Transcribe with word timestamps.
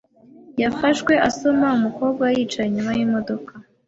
Yafashwe 0.61 1.13
asoma 1.29 1.67
umukobwa 1.77 2.23
wicaye 2.33 2.67
inyuma 2.69 2.91
yimodoka. 2.97 3.51